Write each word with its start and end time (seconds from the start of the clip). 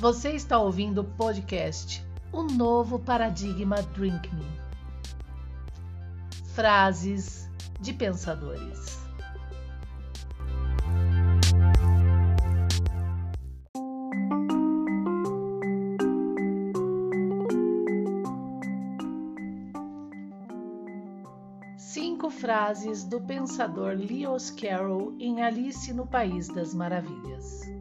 Você 0.00 0.30
está 0.30 0.56
ouvindo 0.60 1.00
o 1.00 1.04
podcast 1.04 2.06
O 2.30 2.44
Novo 2.44 3.00
Paradigma 3.00 3.82
Drink 3.82 4.32
Me. 4.32 4.46
Frases 6.54 7.50
de 7.80 7.92
pensadores. 7.92 8.96
Cinco 21.76 22.30
frases 22.30 23.02
do 23.02 23.20
pensador 23.20 23.96
Lewis 23.96 24.52
Carroll 24.52 25.16
em 25.18 25.42
Alice 25.42 25.92
no 25.92 26.06
País 26.06 26.46
das 26.46 26.72
Maravilhas. 26.72 27.77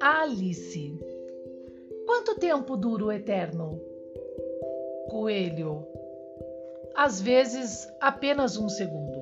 Alice. 0.00 0.98
Quanto 2.06 2.36
tempo 2.36 2.76
dura 2.76 3.06
o 3.06 3.12
eterno? 3.12 3.80
Coelho. 5.08 5.86
Às 6.94 7.20
vezes, 7.20 7.88
apenas 8.00 8.56
um 8.56 8.68
segundo. 8.68 9.17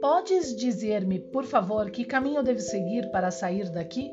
Podes 0.00 0.54
dizer-me, 0.54 1.18
por 1.18 1.44
favor, 1.44 1.90
que 1.90 2.04
caminho 2.04 2.42
devo 2.42 2.60
seguir 2.60 3.10
para 3.10 3.30
sair 3.30 3.70
daqui? 3.70 4.12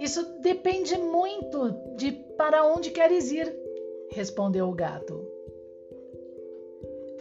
Isso 0.00 0.40
depende 0.40 0.98
muito 0.98 1.70
de 1.96 2.12
para 2.36 2.66
onde 2.66 2.90
queres 2.90 3.30
ir, 3.30 3.54
respondeu 4.10 4.68
o 4.68 4.74
gato. 4.74 5.24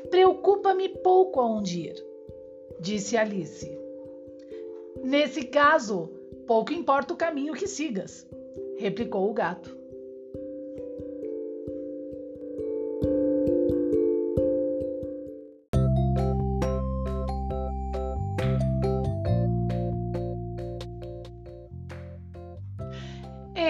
Preocupa-me 0.10 0.90
pouco 0.90 1.40
aonde 1.40 1.90
ir, 1.90 2.06
disse 2.80 3.18
Alice. 3.18 3.78
Nesse 5.04 5.44
caso, 5.44 6.10
pouco 6.48 6.74
importa 6.74 7.14
o 7.14 7.18
caminho 7.18 7.54
que 7.54 7.68
sigas, 7.68 8.28
replicou 8.78 9.30
o 9.30 9.34
gato. 9.34 9.85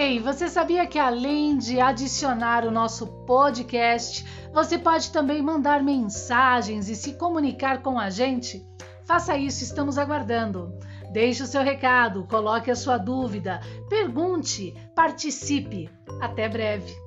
Ei, 0.06 0.20
você 0.20 0.48
sabia 0.48 0.86
que 0.86 1.00
além 1.00 1.58
de 1.58 1.82
adicionar 1.82 2.64
o 2.64 2.70
nosso 2.70 3.08
podcast, 3.26 4.24
você 4.54 4.78
pode 4.78 5.12
também 5.12 5.42
mandar 5.42 5.82
mensagens 5.82 6.88
e 6.90 6.96
se 6.96 7.14
comunicar 7.14 7.82
com 7.82 7.98
a 7.98 8.12
gente? 8.12 8.64
Faça 9.04 9.36
isso, 9.36 9.64
estamos 9.64 9.98
aguardando. 9.98 10.78
Deixe 11.12 11.42
o 11.42 11.48
seu 11.48 11.64
recado, 11.64 12.28
coloque 12.28 12.70
a 12.70 12.76
sua 12.76 13.00
dúvida, 13.00 13.60
pergunte, 13.90 14.76
participe. 14.94 15.90
Até 16.22 16.48
breve. 16.48 17.05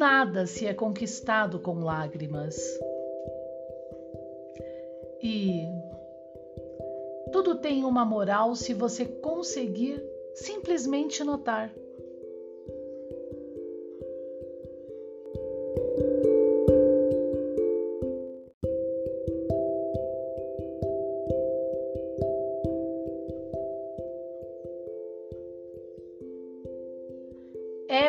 Nada 0.00 0.46
se 0.46 0.66
é 0.66 0.72
conquistado 0.72 1.60
com 1.60 1.84
lágrimas. 1.84 2.56
E 5.22 5.68
tudo 7.30 7.56
tem 7.56 7.84
uma 7.84 8.02
moral 8.02 8.56
se 8.56 8.72
você 8.72 9.04
conseguir 9.04 10.02
simplesmente 10.32 11.22
notar. 11.22 11.70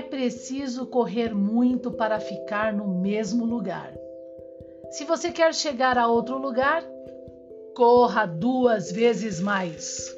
É 0.01 0.03
preciso 0.03 0.88
correr 0.88 1.31
muito 1.31 1.91
para 1.91 2.19
ficar 2.19 2.73
no 2.73 2.88
mesmo 2.88 3.45
lugar. 3.45 3.94
Se 4.89 5.06
você 5.06 5.31
quer 5.31 5.53
chegar 5.53 5.95
a 5.95 6.07
outro 6.07 6.39
lugar, 6.39 6.84
corra 7.75 8.25
duas 8.25 8.91
vezes 8.91 9.40
mais. 9.40 10.11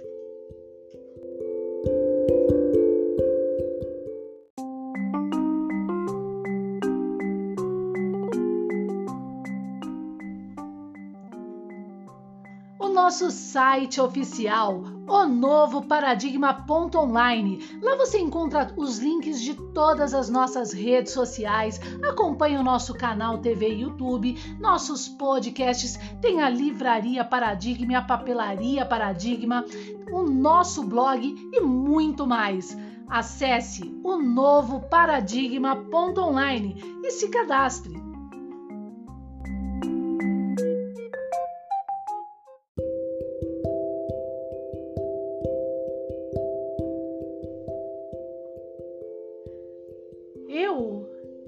o 12.79 12.87
nosso 12.87 13.29
site 13.31 13.99
oficial, 13.99 14.92
o 15.07 15.25
novo 15.25 15.81
paradigma.online. 15.81 17.79
Lá 17.81 17.95
você 17.95 18.19
encontra 18.19 18.73
os 18.77 18.99
links 18.99 19.41
de 19.41 19.53
todas 19.73 20.13
as 20.13 20.29
nossas 20.29 20.71
redes 20.71 21.11
sociais, 21.13 21.79
acompanha 22.03 22.59
o 22.59 22.63
nosso 22.63 22.93
canal 22.93 23.37
TV 23.39 23.69
e 23.69 23.81
YouTube, 23.81 24.37
nossos 24.59 25.07
podcasts, 25.07 25.97
tem 26.21 26.41
a 26.41 26.49
livraria 26.49 27.23
Paradigma, 27.23 27.97
a 27.97 28.01
papelaria 28.01 28.85
Paradigma, 28.85 29.65
o 30.11 30.23
nosso 30.23 30.83
blog 30.83 31.35
e 31.51 31.59
muito 31.61 32.25
mais. 32.25 32.77
Acesse 33.07 33.93
o 34.03 34.17
novo 34.17 34.81
paradigma.online 34.89 36.75
e 37.03 37.11
se 37.11 37.29
cadastre. 37.29 38.12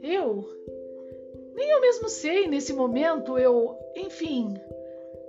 Eu, 0.01 0.45
nem 1.55 1.69
eu 1.71 1.81
mesmo 1.81 2.09
sei 2.09 2.47
nesse 2.47 2.73
momento, 2.73 3.37
eu, 3.37 3.75
enfim, 3.95 4.53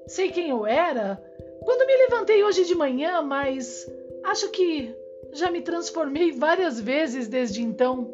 sei 0.07 0.31
quem 0.31 0.51
eu 0.51 0.67
era 0.67 1.23
quando 1.65 1.87
me 1.87 1.97
levantei 1.97 2.45
hoje 2.45 2.65
de 2.65 2.75
manhã, 2.75 3.23
mas 3.23 3.91
acho 4.25 4.51
que 4.51 4.95
já 5.33 5.51
me 5.51 5.63
transformei 5.63 6.31
várias 6.31 6.81
vezes 6.81 7.27
desde 7.27 7.63
então. 7.63 8.13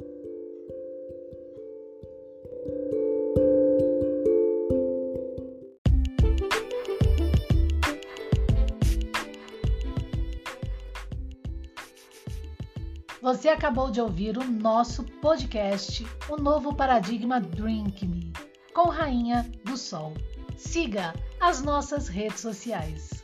Você 13.23 13.49
acabou 13.49 13.89
de 13.89 14.01
ouvir 14.01 14.37
o 14.37 14.43
nosso 14.43 15.05
podcast, 15.05 16.05
O 16.29 16.37
Novo 16.37 16.75
Paradigma 16.75 17.41
Drink 17.41 18.05
Me, 18.05 18.33
com 18.75 18.89
Rainha 18.89 19.49
do 19.65 19.77
Sol. 19.77 20.13
Siga 20.57 21.15
as 21.41 21.63
nossas 21.63 22.09
redes 22.09 22.41
sociais. 22.41 23.22